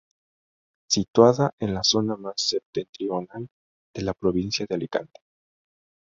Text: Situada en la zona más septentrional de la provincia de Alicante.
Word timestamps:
Situada 0.89 1.53
en 1.59 1.75
la 1.75 1.83
zona 1.83 2.15
más 2.15 2.33
septentrional 2.41 3.47
de 3.93 4.01
la 4.01 4.15
provincia 4.15 4.65
de 4.67 4.73
Alicante. 4.73 5.21